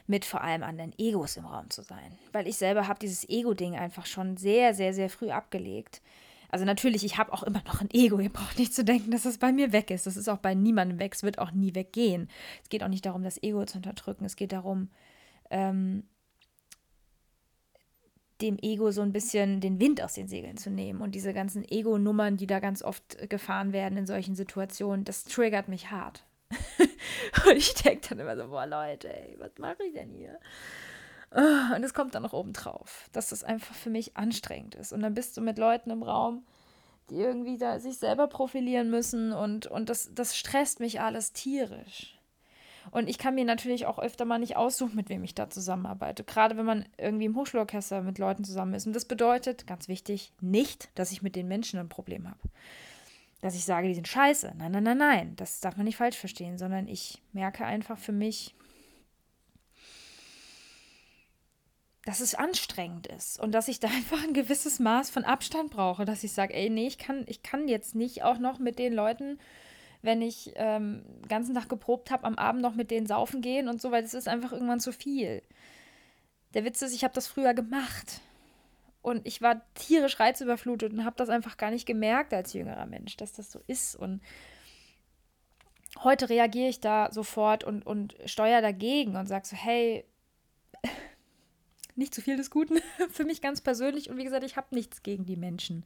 [0.07, 2.17] mit vor allem anderen Egos im Raum zu sein.
[2.33, 6.01] Weil ich selber habe dieses Ego-Ding einfach schon sehr, sehr, sehr früh abgelegt.
[6.49, 8.21] Also natürlich, ich habe auch immer noch ein Ego.
[8.21, 10.07] Ihr braucht nicht zu denken, dass das bei mir weg ist.
[10.07, 11.15] Das ist auch bei niemandem weg.
[11.15, 12.31] Es wird auch nie weggehen.
[12.63, 14.25] Es geht auch nicht darum, das Ego zu unterdrücken.
[14.25, 14.89] Es geht darum,
[15.51, 16.05] ähm,
[18.41, 21.01] dem Ego so ein bisschen den Wind aus den Segeln zu nehmen.
[21.01, 25.69] Und diese ganzen Ego-Nummern, die da ganz oft gefahren werden in solchen Situationen, das triggert
[25.69, 26.25] mich hart.
[27.47, 30.39] und ich denke dann immer so, boah Leute, ey, was mache ich denn hier?
[31.31, 34.93] Ah, und es kommt dann noch oben drauf, dass das einfach für mich anstrengend ist.
[34.93, 36.47] Und dann bist du mit Leuten im Raum,
[37.11, 42.16] die irgendwie da sich selber profilieren müssen und, und das, das stresst mich alles tierisch.
[42.91, 46.25] Und ich kann mir natürlich auch öfter mal nicht aussuchen, mit wem ich da zusammenarbeite.
[46.25, 48.87] Gerade wenn man irgendwie im Hochschulorchester mit Leuten zusammen ist.
[48.87, 52.39] Und das bedeutet, ganz wichtig, nicht, dass ich mit den Menschen ein Problem habe
[53.41, 54.55] dass ich sage, die sind scheiße.
[54.57, 55.37] Nein, nein, nein, nein.
[55.37, 58.57] Das darf man nicht falsch verstehen, sondern ich merke einfach für mich,
[62.05, 66.05] dass es anstrengend ist und dass ich da einfach ein gewisses Maß von Abstand brauche,
[66.05, 68.95] dass ich sage, ey, nee, ich kann, ich kann jetzt nicht auch noch mit den
[68.95, 69.39] Leuten,
[70.07, 73.69] wenn ich ähm, den ganzen Tag geprobt habe, am Abend noch mit denen saufen gehen
[73.69, 75.43] und so, weil das ist einfach irgendwann zu viel.
[76.55, 78.23] Der Witz ist, ich habe das früher gemacht.
[79.03, 83.17] Und ich war tierisch reizüberflutet und habe das einfach gar nicht gemerkt als jüngerer Mensch,
[83.17, 83.95] dass das so ist.
[83.95, 84.21] Und
[86.03, 90.05] heute reagiere ich da sofort und, und steuere dagegen und sage so, hey,
[91.95, 92.79] nicht zu viel des Guten
[93.11, 94.11] für mich ganz persönlich.
[94.11, 95.85] Und wie gesagt, ich habe nichts gegen die Menschen.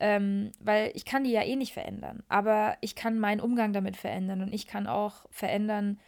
[0.00, 2.22] Ähm, weil ich kann die ja eh nicht verändern.
[2.28, 6.00] Aber ich kann meinen Umgang damit verändern und ich kann auch verändern,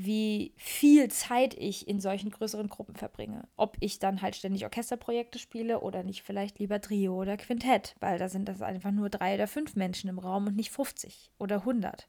[0.00, 3.48] wie viel Zeit ich in solchen größeren Gruppen verbringe.
[3.56, 8.16] Ob ich dann halt ständig Orchesterprojekte spiele oder nicht vielleicht lieber Trio oder Quintett, weil
[8.16, 11.56] da sind das einfach nur drei oder fünf Menschen im Raum und nicht 50 oder
[11.56, 12.06] 100.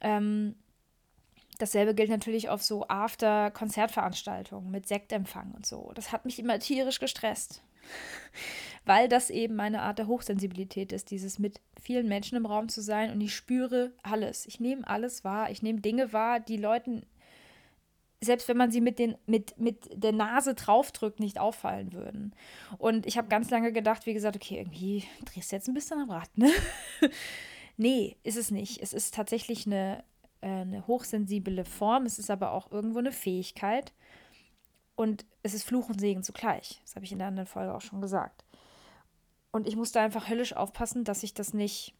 [0.00, 0.54] Ähm,
[1.58, 5.90] dasselbe gilt natürlich auf so After-Konzertveranstaltungen mit Sektempfang und so.
[5.96, 7.64] Das hat mich immer tierisch gestresst
[8.84, 12.82] weil das eben meine Art der Hochsensibilität ist, dieses mit vielen Menschen im Raum zu
[12.82, 14.46] sein und ich spüre alles.
[14.46, 17.04] Ich nehme alles wahr, ich nehme Dinge wahr, die Leuten,
[18.20, 22.34] selbst wenn man sie mit, den, mit, mit der Nase draufdrückt, nicht auffallen würden.
[22.78, 26.00] Und ich habe ganz lange gedacht, wie gesagt, okay, irgendwie drehst du jetzt ein bisschen
[26.00, 26.50] am Rad, ne?
[27.76, 28.82] nee, ist es nicht.
[28.82, 30.04] Es ist tatsächlich eine,
[30.40, 33.92] äh, eine hochsensible Form, es ist aber auch irgendwo eine Fähigkeit.
[35.00, 36.78] Und es ist Fluch und Segen zugleich.
[36.84, 38.44] Das habe ich in der anderen Folge auch schon gesagt.
[39.50, 41.94] Und ich musste einfach höllisch aufpassen, dass ich das nicht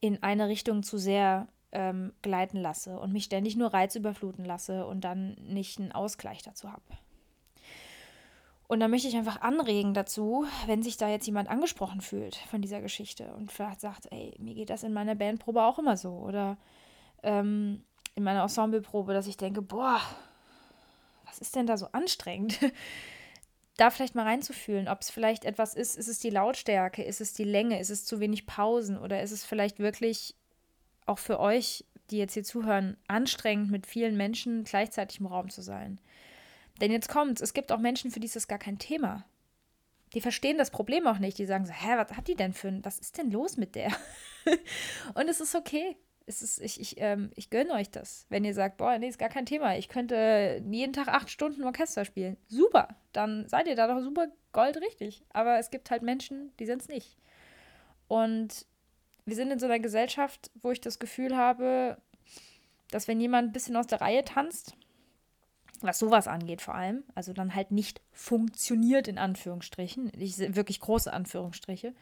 [0.00, 5.00] in eine Richtung zu sehr ähm, gleiten lasse und mich ständig nur reizüberfluten lasse und
[5.00, 6.82] dann nicht einen Ausgleich dazu habe.
[8.68, 12.60] Und da möchte ich einfach anregen dazu, wenn sich da jetzt jemand angesprochen fühlt von
[12.60, 16.10] dieser Geschichte und vielleicht sagt, ey, mir geht das in meiner Bandprobe auch immer so
[16.10, 16.58] oder
[17.22, 17.82] ähm,
[18.16, 20.02] in meiner Ensembleprobe, dass ich denke, boah,
[21.34, 22.58] was ist denn da so anstrengend?
[23.76, 27.32] da vielleicht mal reinzufühlen, ob es vielleicht etwas ist, ist es die Lautstärke, ist es
[27.32, 30.36] die Länge, ist es zu wenig Pausen oder ist es vielleicht wirklich
[31.06, 35.60] auch für euch, die jetzt hier zuhören, anstrengend, mit vielen Menschen gleichzeitig im Raum zu
[35.60, 36.00] sein.
[36.80, 39.24] Denn jetzt kommt's, es gibt auch Menschen, für die ist das gar kein Thema.
[40.12, 41.38] Die verstehen das Problem auch nicht.
[41.38, 43.74] Die sagen so, hä, was hat die denn für ein, was ist denn los mit
[43.74, 43.90] der?
[45.14, 45.96] und es ist okay.
[46.26, 48.26] Es ist, ich, ich, ähm, ich gönne euch das.
[48.30, 49.76] Wenn ihr sagt, boah, nee, ist gar kein Thema.
[49.76, 52.38] Ich könnte jeden Tag acht Stunden Orchester spielen.
[52.48, 52.88] Super.
[53.12, 55.22] Dann seid ihr da doch super goldrichtig.
[55.32, 57.18] Aber es gibt halt Menschen, die sind es nicht.
[58.08, 58.66] Und
[59.26, 61.98] wir sind in so einer Gesellschaft, wo ich das Gefühl habe,
[62.90, 64.76] dass wenn jemand ein bisschen aus der Reihe tanzt,
[65.80, 71.12] was sowas angeht vor allem, also dann halt nicht funktioniert in Anführungsstrichen, ich, wirklich große
[71.12, 71.94] Anführungsstriche,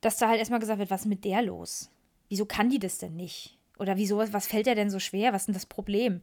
[0.00, 1.90] dass da halt erstmal gesagt wird, was ist mit der los?
[2.32, 3.58] Wieso kann die das denn nicht?
[3.78, 5.34] Oder wieso, was fällt der denn so schwer?
[5.34, 6.22] Was ist denn das Problem?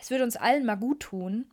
[0.00, 1.50] Es würde uns allen mal gut tun,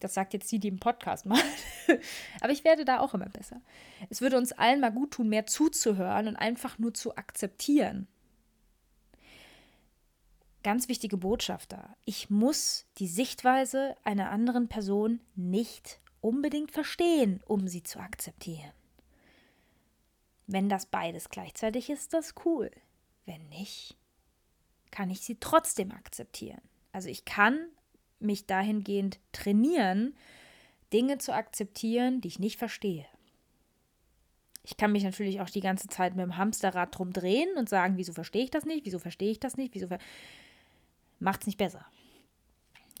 [0.00, 1.44] das sagt jetzt sie, die im Podcast macht.
[2.40, 3.60] Aber ich werde da auch immer besser.
[4.08, 8.08] Es würde uns allen mal gut tun, mehr zuzuhören und einfach nur zu akzeptieren.
[10.64, 11.94] Ganz wichtige Botschaft da.
[12.04, 18.72] Ich muss die Sichtweise einer anderen Person nicht unbedingt verstehen, um sie zu akzeptieren.
[20.52, 22.72] Wenn das beides gleichzeitig ist, das cool.
[23.24, 23.96] Wenn nicht,
[24.90, 26.60] kann ich sie trotzdem akzeptieren.
[26.90, 27.68] Also ich kann
[28.18, 30.16] mich dahingehend trainieren,
[30.92, 33.06] Dinge zu akzeptieren, die ich nicht verstehe.
[34.64, 37.96] Ich kann mich natürlich auch die ganze Zeit mit dem Hamsterrad drum drehen und sagen,
[37.96, 39.86] wieso verstehe ich das nicht, wieso verstehe ich das nicht, wieso
[41.20, 41.86] macht es nicht besser.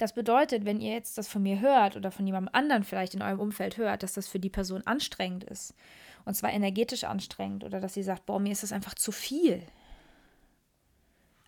[0.00, 3.20] Das bedeutet, wenn ihr jetzt das von mir hört oder von jemandem anderen vielleicht in
[3.20, 5.74] eurem Umfeld hört, dass das für die Person anstrengend ist,
[6.24, 9.62] und zwar energetisch anstrengend, oder dass sie sagt, boah, mir ist das einfach zu viel,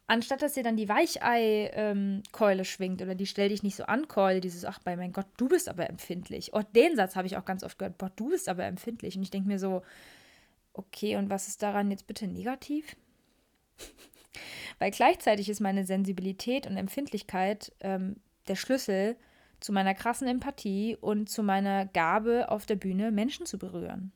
[0.07, 4.07] anstatt dass ihr dann die Weichei-Keule ähm, schwingt oder die Stell dich nicht so an
[4.07, 6.53] Keule, dieses, ach, bei mein Gott, du bist aber empfindlich.
[6.53, 9.17] Oh, den Satz habe ich auch ganz oft gehört, boah, du bist aber empfindlich.
[9.17, 9.81] Und ich denke mir so,
[10.75, 12.97] okay, und was ist daran jetzt bitte negativ?
[14.79, 18.17] Weil gleichzeitig ist meine Sensibilität und Empfindlichkeit ähm,
[18.49, 19.17] der Schlüssel
[19.61, 24.13] zu meiner krassen Empathie und zu meiner Gabe auf der Bühne, Menschen zu berühren.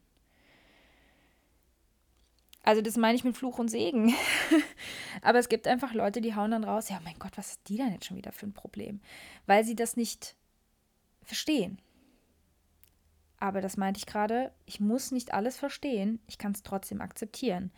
[2.62, 4.12] Also das meine ich mit Fluch und Segen.
[5.22, 7.76] Aber es gibt einfach Leute, die hauen dann raus, ja, mein Gott, was ist die
[7.76, 9.00] denn jetzt schon wieder für ein Problem?
[9.46, 10.34] Weil sie das nicht
[11.22, 11.80] verstehen.
[13.38, 17.70] Aber das meinte ich gerade, ich muss nicht alles verstehen, ich kann es trotzdem akzeptieren.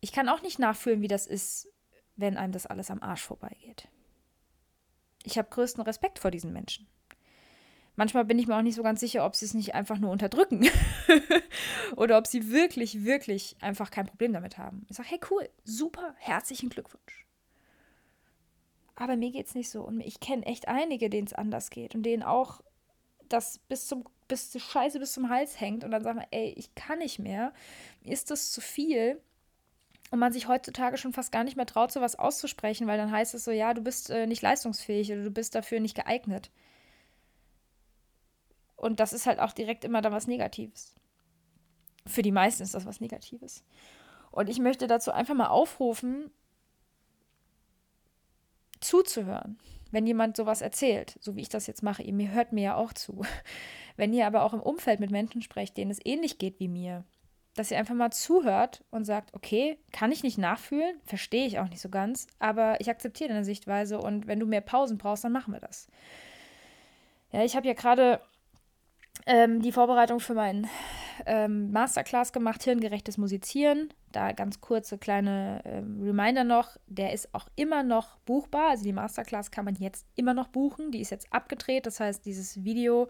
[0.00, 1.68] Ich kann auch nicht nachfühlen, wie das ist,
[2.16, 3.88] wenn einem das alles am Arsch vorbeigeht.
[5.24, 6.86] Ich habe größten Respekt vor diesen Menschen.
[7.96, 10.12] Manchmal bin ich mir auch nicht so ganz sicher, ob sie es nicht einfach nur
[10.12, 10.68] unterdrücken
[11.96, 14.86] oder ob sie wirklich, wirklich einfach kein Problem damit haben.
[14.88, 17.26] Ich sage, hey cool, super, herzlichen Glückwunsch.
[18.94, 19.82] Aber mir geht es nicht so.
[19.82, 22.60] Und ich kenne echt einige, denen es anders geht und denen auch
[23.28, 26.74] das bis zum bis die Scheiße bis zum Hals hängt und dann sagen, ey, ich
[26.74, 27.52] kann nicht mehr,
[28.04, 29.20] ist das zu viel.
[30.10, 33.12] Und man sich heutzutage schon fast gar nicht mehr traut, so was auszusprechen, weil dann
[33.12, 36.50] heißt es so, ja, du bist äh, nicht leistungsfähig oder du bist dafür nicht geeignet.
[38.76, 40.94] Und das ist halt auch direkt immer dann was Negatives.
[42.06, 43.64] Für die meisten ist das was Negatives.
[44.30, 46.30] Und ich möchte dazu einfach mal aufrufen,
[48.80, 49.58] zuzuhören,
[49.90, 52.02] wenn jemand sowas erzählt, so wie ich das jetzt mache.
[52.02, 53.22] Ihr hört mir ja auch zu.
[53.96, 57.04] Wenn ihr aber auch im Umfeld mit Menschen sprecht, denen es ähnlich geht wie mir,
[57.58, 61.68] dass ihr einfach mal zuhört und sagt, okay, kann ich nicht nachfühlen, verstehe ich auch
[61.68, 65.32] nicht so ganz, aber ich akzeptiere deine Sichtweise und wenn du mehr Pausen brauchst, dann
[65.32, 65.88] machen wir das.
[67.32, 68.20] Ja, ich habe ja gerade
[69.26, 70.68] ähm, die Vorbereitung für meinen
[71.26, 73.92] ähm, Masterclass gemacht, hirngerechtes Musizieren.
[74.12, 78.70] Da ganz kurze kleine ähm, Reminder noch, der ist auch immer noch buchbar.
[78.70, 80.92] Also die Masterclass kann man jetzt immer noch buchen.
[80.92, 81.86] Die ist jetzt abgedreht.
[81.86, 83.08] Das heißt, dieses Video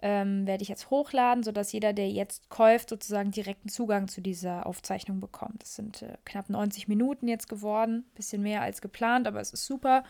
[0.00, 4.66] ähm, werde ich jetzt hochladen, sodass jeder, der jetzt kauft, sozusagen direkten Zugang zu dieser
[4.66, 5.62] Aufzeichnung bekommt.
[5.62, 8.04] Das sind äh, knapp 90 Minuten jetzt geworden.
[8.14, 10.04] Bisschen mehr als geplant, aber es ist super.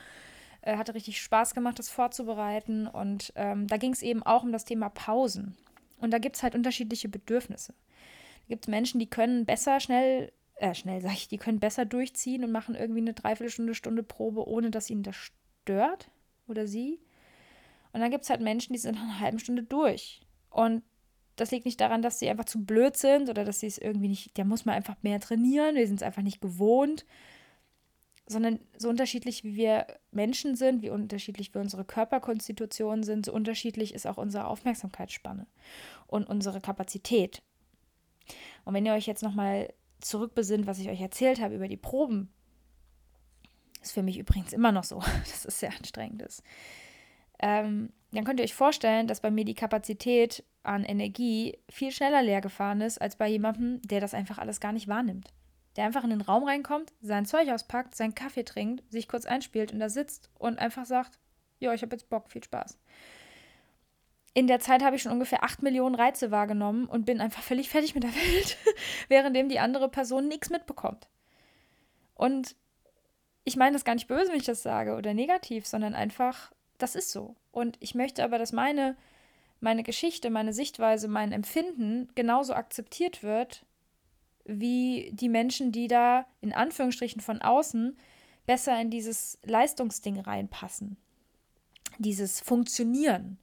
[0.61, 2.87] Äh, hatte richtig Spaß gemacht, das vorzubereiten.
[2.87, 5.57] Und ähm, da ging es eben auch um das Thema Pausen.
[6.01, 7.73] Und da gibt es halt unterschiedliche Bedürfnisse.
[7.73, 11.87] Da gibt es Menschen, die können besser schnell, äh, schnell sag ich, die können besser
[11.87, 16.11] durchziehen und machen irgendwie eine Dreiviertelstunde, Stunde Probe, ohne dass ihnen das stört
[16.47, 17.01] oder sie.
[17.93, 20.21] Und dann gibt es halt Menschen, die sind nach einer halben Stunde durch.
[20.51, 20.83] Und
[21.37, 24.09] das liegt nicht daran, dass sie einfach zu blöd sind oder dass sie es irgendwie
[24.09, 27.07] nicht, der muss man einfach mehr trainieren, wir sind es einfach nicht gewohnt,
[28.27, 33.95] sondern so unterschiedlich wie wir Menschen sind, wie unterschiedlich wir unsere Körperkonstitutionen sind, so unterschiedlich
[33.95, 35.47] ist auch unsere Aufmerksamkeitsspanne
[36.07, 37.43] und unsere Kapazität.
[38.65, 42.31] Und wenn ihr euch jetzt nochmal zurückbesinnt, was ich euch erzählt habe über die Proben,
[43.81, 46.43] ist für mich übrigens immer noch so, dass es sehr anstrengend ist.
[47.39, 52.23] Ähm, dann könnt ihr euch vorstellen, dass bei mir die Kapazität an Energie viel schneller
[52.23, 55.29] leer gefahren ist, als bei jemandem, der das einfach alles gar nicht wahrnimmt.
[55.77, 59.73] Der einfach in den Raum reinkommt, sein Zeug auspackt, seinen Kaffee trinkt, sich kurz einspielt
[59.73, 61.19] und da sitzt und einfach sagt,
[61.59, 62.79] ja, ich habe jetzt Bock, viel Spaß.
[64.35, 67.69] In der Zeit habe ich schon ungefähr 8 Millionen Reize wahrgenommen und bin einfach völlig
[67.69, 68.57] fertig mit der Welt,
[69.09, 71.09] währenddem die andere Person nichts mitbekommt.
[72.15, 72.57] Und
[73.45, 76.95] ich meine das gar nicht böse, wenn ich das sage oder negativ, sondern einfach, das
[76.95, 77.37] ist so.
[77.53, 78.97] Und ich möchte aber, dass meine,
[79.61, 83.65] meine Geschichte, meine Sichtweise, mein Empfinden genauso akzeptiert wird,
[84.45, 87.97] wie die Menschen, die da in Anführungsstrichen von außen
[88.47, 90.97] besser in dieses Leistungsding reinpassen.
[91.99, 93.39] Dieses Funktionieren.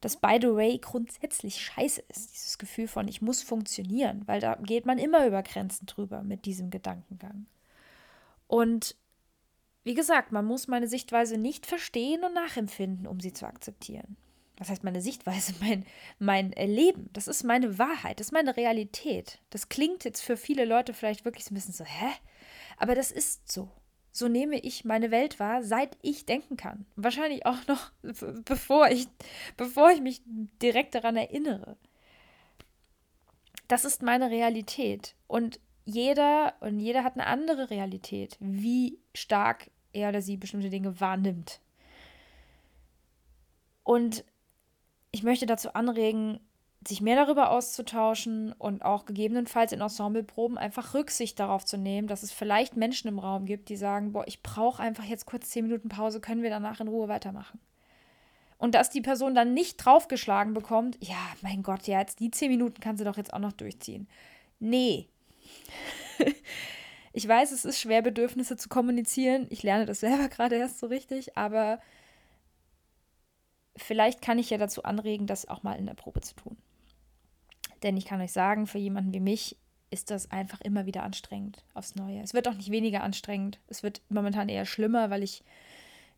[0.00, 4.54] Das, by the way, grundsätzlich scheiße ist, dieses Gefühl von, ich muss funktionieren, weil da
[4.54, 7.46] geht man immer über Grenzen drüber mit diesem Gedankengang.
[8.46, 8.94] Und
[9.84, 14.16] wie gesagt, man muss meine Sichtweise nicht verstehen und nachempfinden, um sie zu akzeptieren.
[14.58, 15.54] Was heißt meine Sichtweise?
[15.60, 15.84] Mein,
[16.18, 17.10] mein Leben.
[17.12, 18.18] Das ist meine Wahrheit.
[18.18, 19.40] Das ist meine Realität.
[19.50, 22.10] Das klingt jetzt für viele Leute vielleicht wirklich so ein bisschen so, hä?
[22.76, 23.70] Aber das ist so.
[24.10, 26.86] So nehme ich meine Welt wahr, seit ich denken kann.
[26.96, 27.92] Wahrscheinlich auch noch,
[28.44, 29.06] bevor ich,
[29.56, 30.22] bevor ich mich
[30.60, 31.76] direkt daran erinnere.
[33.68, 35.14] Das ist meine Realität.
[35.28, 41.00] Und jeder und jeder hat eine andere Realität, wie stark er oder sie bestimmte Dinge
[41.00, 41.60] wahrnimmt.
[43.84, 44.22] Und
[45.12, 46.40] ich möchte dazu anregen,
[46.86, 52.22] sich mehr darüber auszutauschen und auch gegebenenfalls in Ensembleproben einfach Rücksicht darauf zu nehmen, dass
[52.22, 55.64] es vielleicht Menschen im Raum gibt, die sagen, boah, ich brauche einfach jetzt kurz zehn
[55.64, 57.58] Minuten Pause, können wir danach in Ruhe weitermachen.
[58.58, 62.50] Und dass die Person dann nicht draufgeschlagen bekommt, ja, mein Gott, ja, jetzt die zehn
[62.50, 64.06] Minuten kann sie doch jetzt auch noch durchziehen.
[64.60, 65.08] Nee,
[67.12, 69.46] ich weiß, es ist schwer, Bedürfnisse zu kommunizieren.
[69.50, 71.80] Ich lerne das selber gerade erst so richtig, aber
[73.76, 76.56] vielleicht kann ich ja dazu anregen, das auch mal in der Probe zu tun.
[77.82, 79.56] Denn ich kann euch sagen, für jemanden wie mich
[79.90, 82.20] ist das einfach immer wieder anstrengend aufs Neue.
[82.20, 83.58] Es wird auch nicht weniger anstrengend.
[83.68, 85.42] Es wird momentan eher schlimmer, weil ich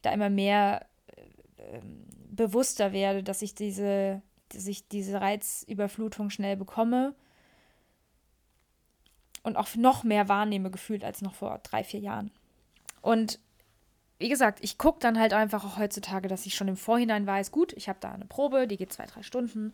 [0.03, 0.87] da immer mehr
[1.57, 1.81] äh,
[2.31, 7.15] bewusster werde, dass ich diese, dass ich diese Reizüberflutung schnell bekomme
[9.43, 12.31] und auch noch mehr wahrnehme gefühlt als noch vor drei, vier Jahren.
[13.01, 13.39] Und
[14.19, 17.53] wie gesagt, ich gucke dann halt einfach auch heutzutage, dass ich schon im Vorhinein weiß,
[17.53, 19.73] gut, ich habe da eine Probe, die geht zwei, drei Stunden.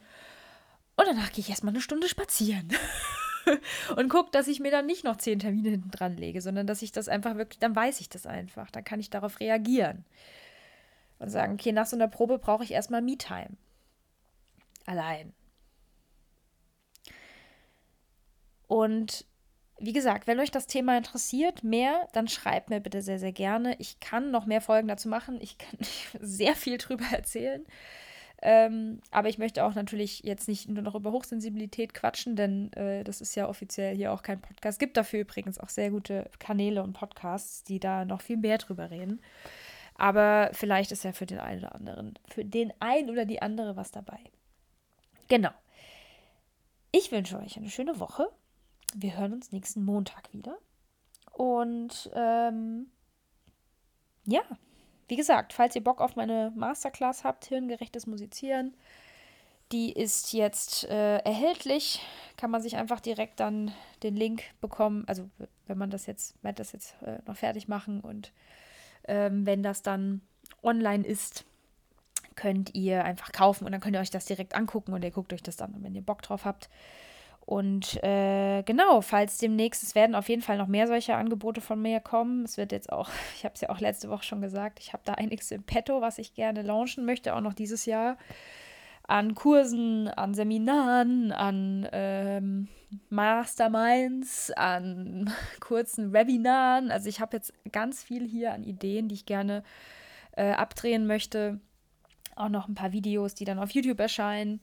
[0.97, 2.69] Und danach gehe ich erstmal eine Stunde spazieren.
[3.97, 6.83] und gucke, dass ich mir dann nicht noch zehn Termine hinten dran lege, sondern dass
[6.83, 8.71] ich das einfach wirklich, dann weiß ich das einfach.
[8.71, 10.05] Dann kann ich darauf reagieren.
[11.19, 13.57] Und sagen, okay, nach so einer Probe brauche ich erstmal Me-Time.
[14.85, 15.33] Allein.
[18.69, 19.25] Und
[19.79, 23.77] wie gesagt, wenn euch das Thema interessiert, mehr, dann schreibt mir bitte sehr, sehr gerne.
[23.79, 25.39] Ich kann noch mehr Folgen dazu machen.
[25.41, 25.79] Ich kann
[26.21, 27.65] sehr viel drüber erzählen.
[28.43, 33.03] Ähm, aber ich möchte auch natürlich jetzt nicht nur noch über Hochsensibilität quatschen, denn äh,
[33.03, 34.77] das ist ja offiziell hier auch kein Podcast.
[34.77, 38.59] Es gibt dafür übrigens auch sehr gute Kanäle und Podcasts, die da noch viel mehr
[38.59, 39.21] drüber reden.
[39.95, 43.77] Aber vielleicht ist ja für den einen oder anderen, für den einen oder die andere
[43.77, 44.19] was dabei.
[45.29, 45.51] Genau.
[46.93, 48.29] Ich wünsche euch eine schöne Woche
[48.97, 50.57] wir hören uns nächsten Montag wieder.
[51.33, 52.87] Und ähm,
[54.25, 54.43] ja,
[55.09, 58.75] wie gesagt, falls ihr Bock auf meine Masterclass habt, hirngerechtes Musizieren,
[59.73, 62.01] die ist jetzt äh, erhältlich.
[62.37, 65.05] Kann man sich einfach direkt dann den Link bekommen.
[65.07, 65.29] Also
[65.67, 68.33] wenn man das jetzt, werde das jetzt äh, noch fertig machen und
[69.09, 70.23] ähm, wenn das dann
[70.63, 71.45] online ist,
[72.35, 75.33] könnt ihr einfach kaufen und dann könnt ihr euch das direkt angucken und ihr guckt
[75.33, 76.69] euch das dann, wenn ihr Bock drauf habt.
[77.47, 81.81] Und äh, genau, falls demnächst, es werden auf jeden Fall noch mehr solche Angebote von
[81.81, 82.45] mir kommen.
[82.45, 85.05] Es wird jetzt auch, ich habe es ja auch letzte Woche schon gesagt, ich habe
[85.07, 88.19] da einiges im Petto, was ich gerne launchen möchte, auch noch dieses Jahr.
[89.05, 92.67] An Kursen, an Seminaren, an ähm,
[93.11, 96.91] Masterminds, an kurzen Webinaren.
[96.91, 99.63] Also ich habe jetzt ganz viel hier an Ideen, die ich gerne
[100.33, 101.61] äh, abdrehen möchte.
[102.35, 104.61] Auch noch ein paar Videos, die dann auf YouTube erscheinen.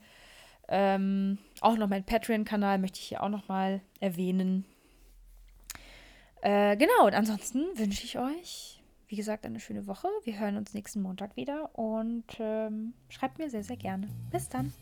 [0.76, 4.66] Ähm, auch noch mein Patreon-Kanal möchte ich hier auch noch mal erwähnen.
[6.42, 10.08] Äh, genau, und ansonsten wünsche ich euch, wie gesagt, eine schöne Woche.
[10.24, 14.08] Wir hören uns nächsten Montag wieder und ähm, schreibt mir sehr, sehr gerne.
[14.32, 14.74] Bis dann.